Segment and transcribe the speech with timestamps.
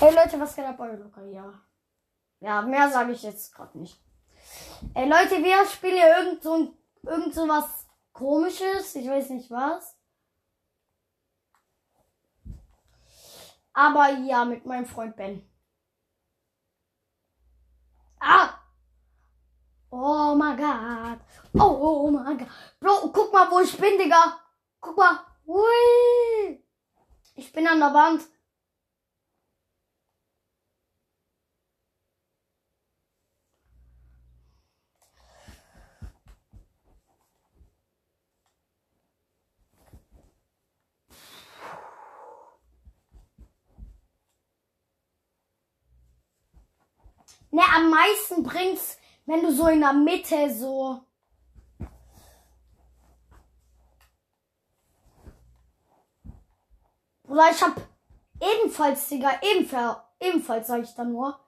[0.00, 1.22] Hey Leute, was geht ab bei Luca?
[1.22, 1.54] Ja.
[2.40, 4.00] Ja, mehr sage ich jetzt gerade nicht.
[4.92, 8.96] Ey Leute, wir spielen hier irgend so, irgend so was komisches.
[8.96, 9.96] Ich weiß nicht was.
[13.72, 15.48] Aber ja, mit meinem Freund Ben.
[18.18, 18.50] Ah!
[19.90, 21.20] Oh mein Gott.
[21.54, 22.48] Oh mein Gott.
[22.80, 24.40] Bro, guck mal, wo ich bin, Digga.
[24.80, 25.20] Guck mal.
[25.46, 26.64] Hui.
[27.36, 28.22] Ich bin an der Wand.
[47.54, 51.00] Ne, am meisten bringt's, wenn du so in der Mitte so.
[57.28, 57.80] Oder ich hab
[58.40, 61.38] ebenfalls, Digga, ebenfalls, ebenfalls sag ich dann nur.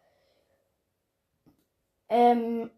[2.09, 2.71] Ähm.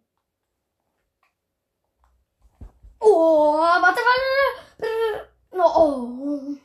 [2.99, 5.29] Oh, warte, warte.
[5.53, 6.57] Oh.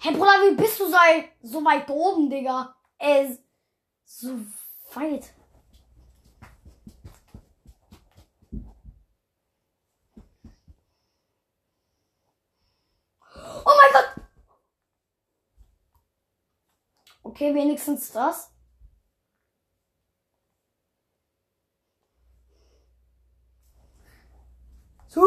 [0.00, 2.74] Hey Bruder, wie bist du sei so weit oben, Digga?
[2.98, 3.34] Äh,
[4.04, 4.38] so
[4.94, 5.34] weit.
[13.64, 14.24] Oh mein Gott!
[17.22, 18.50] Okay, wenigstens das.
[25.08, 25.22] So.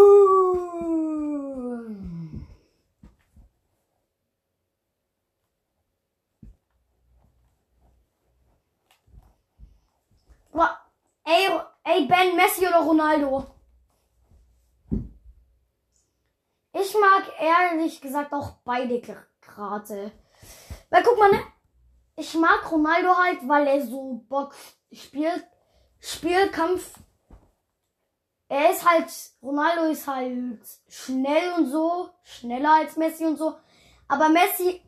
[10.51, 10.77] Boah,
[11.25, 11.47] Ey,
[11.83, 12.81] ey, Ben, Messi oder
[13.11, 13.45] Ronaldo?
[16.73, 20.11] Ich mag ehrlich gesagt auch beide gerade.
[20.89, 21.39] Weil guck mal, ne?
[22.15, 24.53] Ich mag Ronaldo halt, weil er so Bock
[24.91, 25.45] spielt.
[25.99, 26.95] Spielkampf.
[28.47, 29.07] Er ist halt,
[29.41, 32.09] Ronaldo ist halt schnell und so.
[32.23, 33.55] Schneller als Messi und so.
[34.07, 34.81] Aber Messi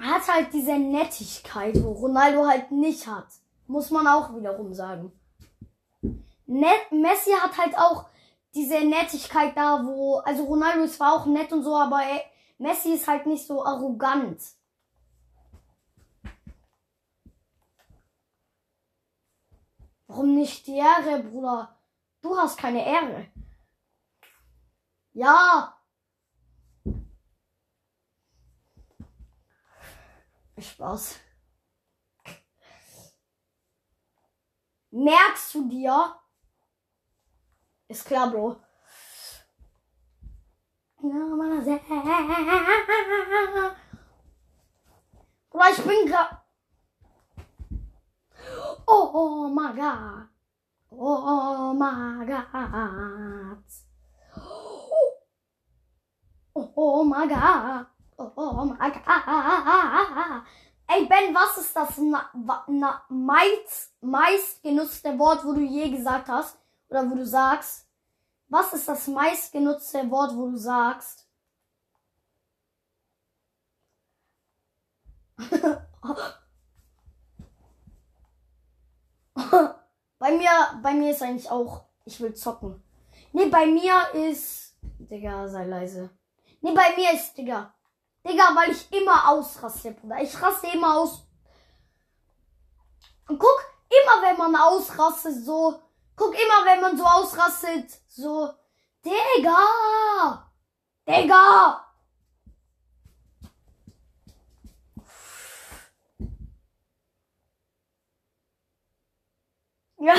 [0.00, 3.28] hat halt diese Nettigkeit, wo Ronaldo halt nicht hat.
[3.66, 5.12] Muss man auch wiederum sagen.
[6.46, 8.06] Messi hat halt auch
[8.54, 12.22] diese Nettigkeit da, wo, also Ronaldo ist zwar auch nett und so, aber er,
[12.58, 14.40] Messi ist halt nicht so arrogant.
[20.06, 21.74] Warum nicht die Ehre, Bruder?
[22.20, 23.28] Du hast keine Ehre.
[25.14, 25.76] Ja.
[30.58, 31.18] Spaß.
[34.90, 36.21] Merkst du dir?
[37.92, 38.56] Ist klar, Bro.
[45.50, 46.42] Bruder, ich bin grad.
[48.86, 50.28] Oh, oh my god.
[50.90, 53.62] Oh my god.
[56.54, 57.86] Oh, oh my god.
[58.16, 60.42] Oh my god.
[60.88, 62.30] Ey Ben, was ist das na,
[62.68, 66.61] na, meist, meist genutzte Wort, wo du je gesagt hast?
[66.92, 67.88] Oder wo du sagst?
[68.48, 71.26] Was ist das meist genutzte Wort, wo du sagst?
[80.18, 80.50] bei mir,
[80.82, 82.82] bei mir ist eigentlich auch, ich will zocken.
[83.32, 86.10] Nee, bei mir ist, Digga, sei leise.
[86.60, 87.72] Nee, bei mir ist, Digga.
[88.22, 90.20] Digga, weil ich immer ausraste, Bruder.
[90.20, 91.26] Ich raste immer aus.
[93.28, 95.80] Und guck, immer wenn man ausrastet, so.
[96.16, 98.52] Guck, immer wenn man so ausrastet, so.
[99.04, 100.50] Digga!
[101.06, 101.86] Digga!
[109.98, 110.14] Ja!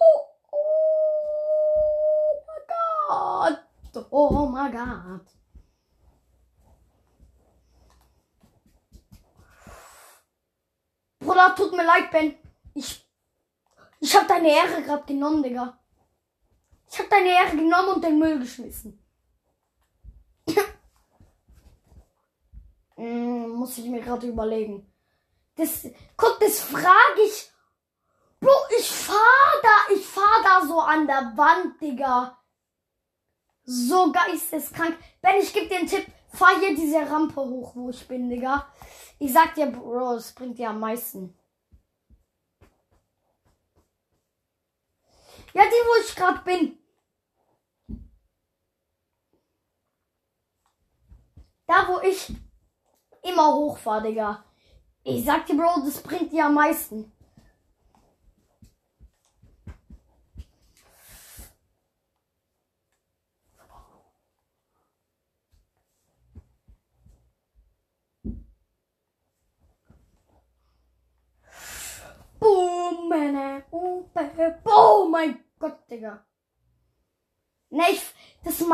[0.00, 3.58] Oh, oh my god!
[4.10, 5.20] Oh my god!
[11.20, 12.36] Bruder, tut mir leid, Ben.
[12.74, 13.09] Ich.
[14.00, 15.78] Ich hab deine Ehre gerade genommen, Digga.
[16.90, 18.98] Ich hab deine Ehre genommen und den Müll geschmissen.
[22.96, 24.86] Hm, muss ich mir gerade überlegen.
[25.56, 25.86] Das,
[26.18, 27.50] guck, das frage ich.
[28.40, 32.38] Bro, ich fahr da, ich fahr da so an der Wand, Digga.
[33.64, 34.98] So geisteskrank.
[35.22, 36.06] Ben, ich geb dir einen Tipp.
[36.30, 38.70] Fahr hier diese Rampe hoch, wo ich bin, Digga.
[39.18, 41.34] Ich sag dir, Bro, es bringt dir am meisten.
[45.52, 46.78] Ja, die, wo ich gerade bin.
[51.66, 52.32] Da, wo ich
[53.22, 54.44] immer hochfahre, Digga.
[55.04, 57.12] Ich sag dir, Bro, das bringt dir am meisten.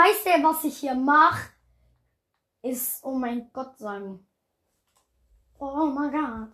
[0.06, 1.50] Meiste, was ich hier mache,
[2.62, 4.26] ist, oh mein Gott sagen.
[5.58, 6.52] Oh mein Gott.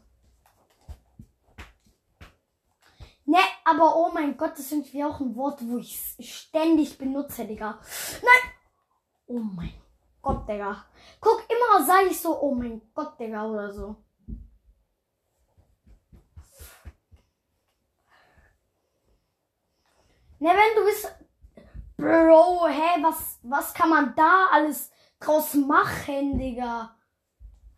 [3.24, 7.44] Ne, aber oh mein Gott, das ist irgendwie auch ein Wort, wo ich ständig benutze,
[7.44, 7.80] Digga.
[8.22, 8.52] Nein!
[9.26, 9.72] Oh mein
[10.20, 10.84] Gott, Digga.
[11.20, 13.96] Guck, immer sage ich so, oh mein Gott, Digga, oder so.
[20.40, 21.14] Ne, wenn du bist.
[22.02, 24.90] Bro, hä, was, was kann man da alles
[25.20, 26.96] draus machen, Digga?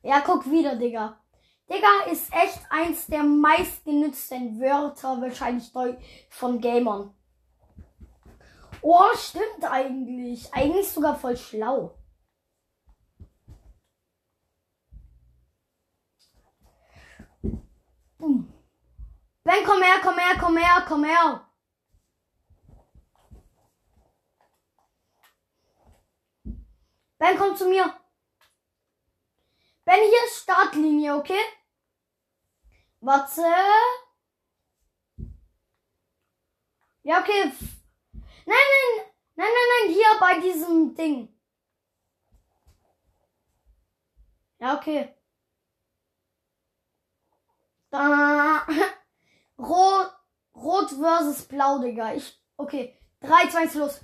[0.02, 1.20] Ja, guck wieder, Digga.
[1.68, 5.70] Digga ist echt eins der meistgenutzten Wörter wahrscheinlich
[6.30, 7.14] von Gamern.
[8.80, 10.50] Oh, stimmt eigentlich.
[10.54, 11.94] Eigentlich sogar voll schlau.
[18.18, 21.46] Ben, komm her, komm her, komm her, komm her.
[27.24, 27.86] Ben, komm zu mir.
[29.86, 31.40] Ben, hier ist Startlinie, okay?
[33.00, 33.40] Warte.
[37.02, 37.44] Ja, okay.
[38.44, 39.06] Nein, nein,
[39.36, 41.34] nein, nein, nein, hier bei diesem Ding.
[44.58, 45.14] Ja, okay.
[47.88, 48.66] Da.
[49.58, 50.12] Rot,
[50.54, 52.12] Rot versus Blau, Digga.
[52.12, 53.00] Ich, okay.
[53.22, 54.00] 3, 2, 1, los.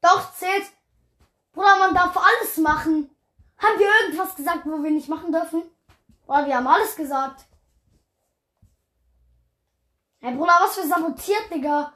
[0.00, 0.66] Doch, zählt.
[1.52, 3.10] Bruder, man darf alles machen.
[3.58, 5.62] Haben wir irgendwas gesagt, wo wir nicht machen dürfen?
[6.26, 7.44] Boah, wir haben alles gesagt.
[10.20, 11.92] Hey, Bruder, was für sabotiert, Digga?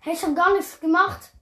[0.00, 1.32] Hey, ich hab gar nichts gemacht.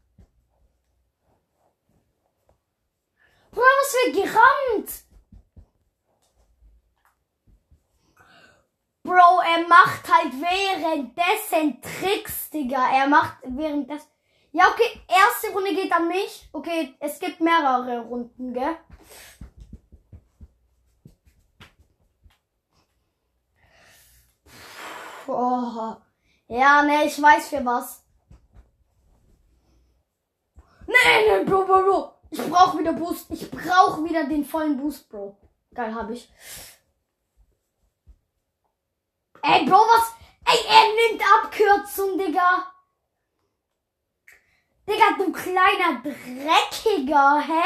[3.51, 5.05] Bruder, was für gerammt.
[9.03, 12.91] Bro, er macht halt währenddessen Tricks, Digga.
[12.91, 14.09] Er macht währenddessen.
[14.53, 16.49] Ja, okay, erste Runde geht an mich.
[16.53, 18.77] Okay, es gibt mehrere Runden, gell?
[25.33, 25.97] Oh.
[26.49, 28.05] Ja, ne, ich weiß für was.
[30.87, 30.95] Nee,
[31.29, 32.13] nee, Bro, Bro, Bro.
[32.31, 33.31] Ich brauch wieder Boost.
[33.31, 35.37] Ich brauch wieder den vollen Boost, Bro.
[35.73, 36.29] Geil, hab ich.
[39.43, 40.13] Ey, Bro, was?
[40.45, 42.67] Ey, er nimmt Abkürzung, Digga.
[44.89, 47.63] Digga, du kleiner Dreckiger, hä?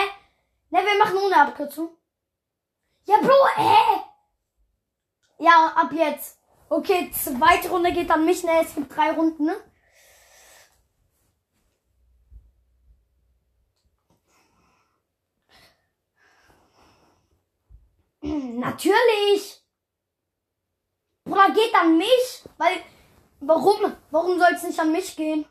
[0.71, 1.97] Ne, wir machen ohne Abkürzung.
[3.07, 4.01] Ja, Bro, hä?
[5.39, 6.44] Ja, ab jetzt.
[6.77, 8.51] Okay, zweite Runde geht an mich, ne?
[8.61, 9.57] Es gibt drei Runden, ne?
[18.59, 19.63] Natürlich.
[21.25, 22.43] Bruder, geht an mich.
[22.59, 22.83] Weil,
[23.41, 23.95] warum?
[24.11, 25.47] Warum soll es nicht an mich gehen?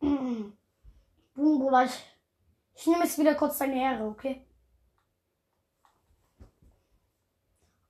[1.34, 2.04] Boom, Bruder, ich,
[2.74, 4.46] ich nehme jetzt wieder kurz deine Ehre, okay?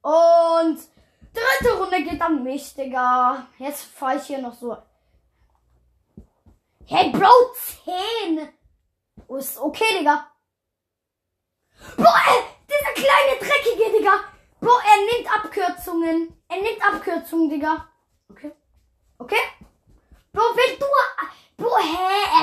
[0.01, 0.79] Und
[1.33, 3.47] dritte Runde geht an mich, Digga.
[3.59, 4.77] Jetzt fahre ich hier noch so.
[6.87, 7.31] Hey, Bro,
[7.85, 8.49] 10!
[9.29, 10.27] Oh, ist okay, Digga.
[11.97, 14.21] Bro, ey, dieser kleine Dreckige, Digga.
[14.61, 16.43] Bro, er nimmt Abkürzungen.
[16.49, 17.89] Er nimmt Abkürzungen, Digga.
[18.31, 18.53] Okay.
[19.19, 19.41] Okay?
[20.33, 20.84] Bro, hä?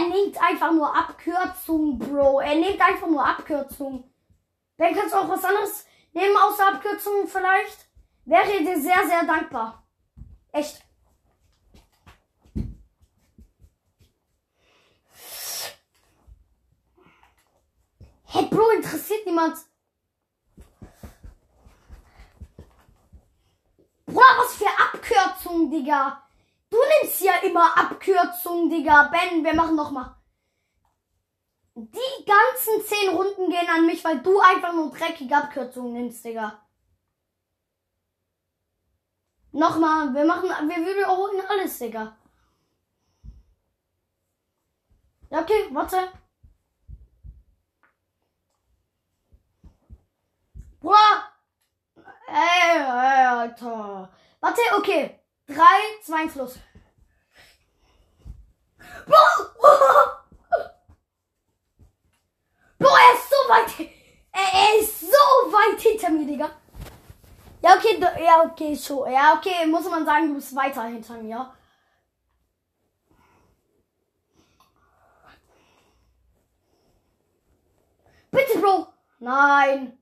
[0.01, 2.39] Er nimmt einfach nur Abkürzungen, Bro.
[2.39, 4.03] Er nimmt einfach nur Abkürzungen.
[4.77, 7.87] Wenn kannst du auch was anderes nehmen außer Abkürzungen vielleicht?
[8.25, 9.85] Wäre dir sehr, sehr dankbar.
[10.51, 10.83] Echt.
[18.25, 19.57] Hey Bro, interessiert niemand.
[24.07, 26.23] Bruder, was für Abkürzungen, Digga.
[26.99, 29.11] Nimmst ja immer Abkürzungen, Digga.
[29.11, 30.17] Ben, wir machen noch mal.
[31.75, 36.61] Die ganzen zehn Runden gehen an mich, weil du einfach nur dreckige Abkürzungen nimmst, Digga.
[39.53, 42.17] Nochmal, wir machen, wir wiederholen alles, Digga.
[45.29, 46.11] Ja, okay, warte.
[50.81, 51.31] Bruder!
[54.39, 55.19] Warte, okay.
[55.47, 55.63] 3,
[56.03, 56.59] 2, 1, los.
[59.05, 59.15] Bro!
[62.79, 63.89] Bro, er ist so weit.
[64.31, 66.49] Er, ist so weit hinter mir, Digga.
[67.61, 69.11] Ja, okay, ja, okay, schon.
[69.11, 71.53] Ja, okay, muss man sagen, du bist weiter hinter mir.
[78.31, 78.87] Bitte, Bro.
[79.19, 79.97] Nein.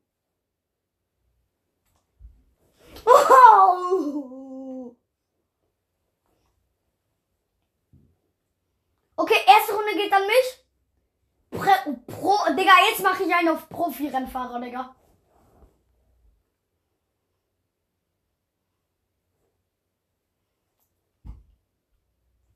[3.05, 3.85] Oh.
[9.19, 10.58] Okay, erste Runde geht an mich.
[12.59, 14.93] Digga, jetzt mache ich einen auf Profi-Rennfahrer, Digga.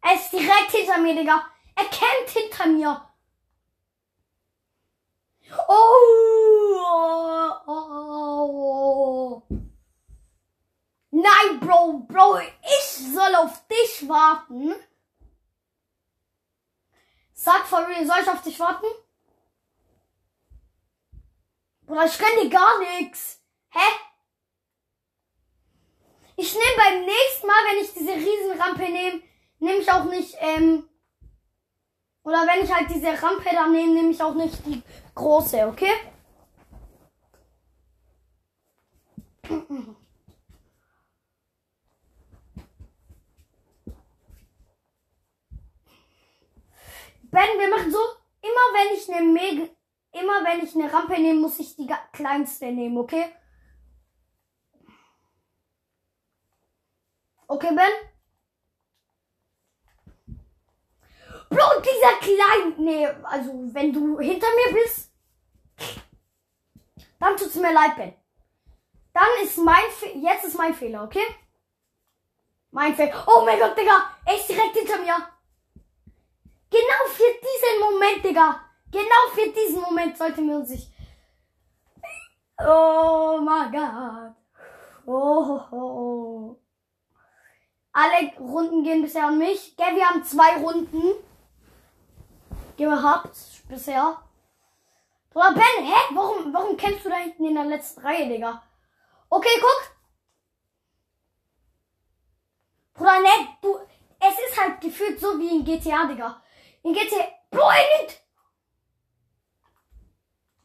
[0.01, 1.45] Er ist direkt hinter mir, Digga.
[1.75, 3.09] Er kämpft hinter mir.
[5.69, 5.93] Oh,
[7.65, 9.43] oh, oh.
[11.11, 14.75] Nein, Bro, Bro, ich soll auf dich warten.
[17.31, 18.87] Sag real, soll ich auf dich warten?
[21.85, 23.41] Bruder, ich dir gar nichts.
[23.69, 23.79] Hä?
[26.35, 29.21] Ich nehme beim nächsten Mal, wenn ich diese Riesenrampe nehme,
[29.59, 30.89] nehme ich auch nicht, ähm,
[32.23, 34.81] oder wenn ich halt diese Rampe da nehme, nehme ich auch nicht die
[35.13, 35.91] große, okay?
[47.23, 47.99] Ben, wir machen so,
[48.41, 49.72] immer wenn ich eine Mega,
[50.75, 53.25] ich eine Rampe nehme, muss ich die kleinste nehmen, okay?
[57.47, 57.91] Okay, Ben?
[61.49, 65.11] Bro, dieser kleine, nee, also wenn du hinter mir bist,
[67.19, 68.13] dann tut's mir leid, Ben.
[69.13, 71.25] Dann ist mein, Fe jetzt ist mein Fehler, okay?
[72.71, 73.23] Mein Fehler.
[73.27, 75.15] Oh mein Gott, Digga, er ist direkt hinter mir.
[76.71, 78.72] Genau für diesen Moment, Digga.
[78.93, 80.87] Genau für diesen Moment sollten wir uns sich.
[82.59, 84.35] Oh mein Gott.
[85.07, 86.59] Oh, oh, oh.
[87.91, 89.75] Alle Runden gehen bisher an mich.
[89.75, 91.13] Gell, wir haben zwei Runden
[92.77, 93.35] gehabt
[93.67, 94.21] bisher.
[95.31, 95.99] Bruder Ben, hä?
[96.13, 98.61] Warum, warum kennst du da hinten in der letzten Reihe, Digga?
[99.27, 99.97] Okay, guck.
[102.93, 103.75] Bruder, ne, du.
[104.19, 106.43] Es ist halt gefühlt so wie in GTA, Digga.
[106.83, 107.27] In GTA.
[107.49, 108.22] Bro, er nimmt.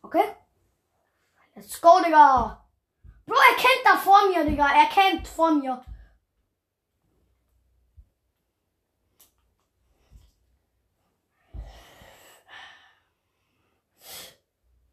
[0.09, 0.25] Okay.
[1.55, 2.65] Let's go, Digga.
[3.27, 4.67] Bro, er kämpft da vor mir, Digga.
[4.69, 5.85] Er kämpft vor mir.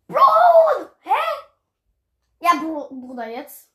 [0.07, 0.19] Bro!
[0.99, 1.21] Hä?
[2.41, 3.69] Ja, Bro, Bruder, jetzt.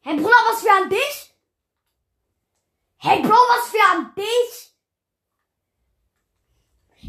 [0.00, 1.34] Hey, Bruder, was für an dich?
[2.96, 4.74] Hey, Bro, was für an dich?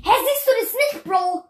[0.03, 1.48] Hä, siehst du das nicht, Bro?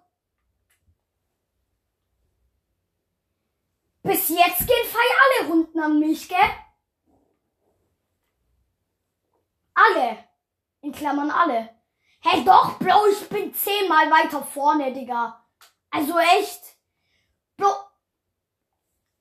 [4.01, 6.37] Bis jetzt gehen Fei alle Runden an mich, gell?
[9.73, 10.23] Alle.
[10.81, 11.69] In Klammern alle.
[12.21, 15.45] Hey, doch, Bro, ich bin zehnmal weiter vorne, Digga.
[15.89, 16.61] Also echt.
[17.57, 17.73] Bro.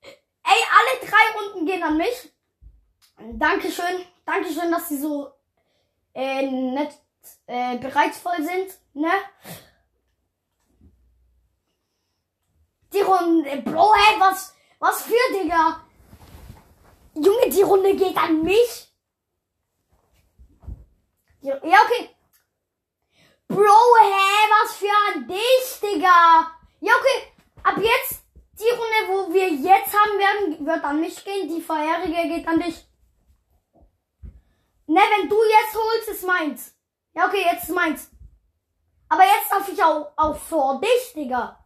[0.01, 0.11] Ey,
[0.43, 2.31] alle drei Runden gehen an mich.
[3.33, 4.05] Dankeschön.
[4.25, 5.31] Dankeschön, dass sie so
[6.13, 6.93] äh, nett
[7.47, 9.11] äh, bereitsvoll sind, ne?
[12.93, 15.83] Die Runde, Bro, ey, was, was für, Digga?
[17.15, 18.87] Junge, die Runde geht an mich.
[21.41, 22.09] Ja, okay.
[23.47, 23.57] Bro,
[24.01, 26.51] hä, was für an dich, Digga?
[26.81, 27.33] Ja, okay.
[27.63, 28.23] Ab jetzt,
[28.59, 31.49] die Runde, wo wir jetzt haben werden, wird an mich gehen.
[31.49, 32.85] Die vorherige geht an dich.
[34.87, 36.75] Ne, wenn du jetzt holst, ist meins.
[37.13, 38.09] Ja, okay, jetzt ist meins.
[39.07, 41.58] Aber jetzt darf ich auch, auch vor dich, Digga.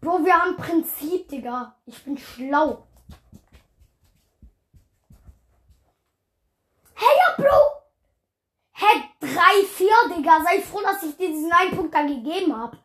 [0.00, 1.76] Bro, wir haben Prinzip, Digga.
[1.86, 2.86] Ich bin schlau.
[6.94, 7.82] Hey, ja, Bro.
[8.72, 10.40] Hä, 3, 4, Digga.
[10.42, 12.76] Sei froh, dass ich dir diesen einen Punkt da gegeben hab.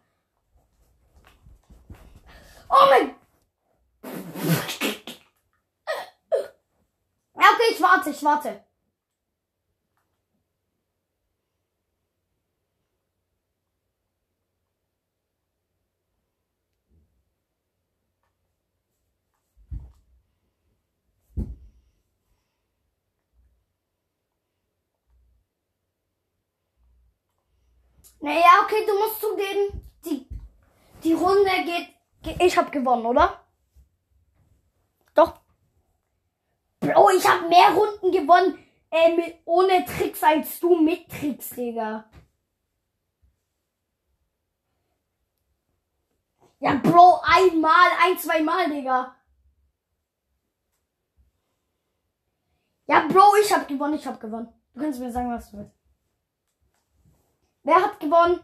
[2.69, 3.15] Oh mein.
[7.33, 8.63] Ja, okay, ich warte, ich warte.
[28.19, 30.27] Naja, okay, du musst zugeben, die,
[31.03, 31.87] die Runde geht,
[32.21, 32.41] geht.
[32.43, 33.43] Ich hab gewonnen, oder?
[35.13, 35.39] Doch.
[36.79, 38.57] Bro, ich habe mehr Runden gewonnen
[38.91, 42.05] äh, mit, ohne Tricks als du mit Tricks, Digga.
[46.59, 49.15] Ja, Bro, einmal, ein, zweimal, Digga.
[52.85, 54.53] Ja, Bro, ich hab gewonnen, ich hab gewonnen.
[54.73, 55.80] Du kannst mir sagen, was du willst.
[57.63, 58.39] Wer hat gewonnen?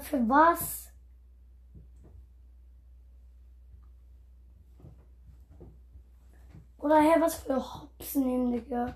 [0.00, 0.90] Für was?
[6.78, 8.94] Oder her, was für Hopsen nehmen, Digga?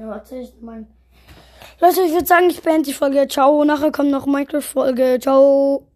[0.00, 0.86] Ja, warte, ich mein.
[1.78, 3.28] Leute, ich würde sagen, ich beende die Folge.
[3.28, 3.64] Ciao.
[3.64, 5.18] Nachher kommt noch Minecraft-Folge.
[5.20, 5.86] Ciao.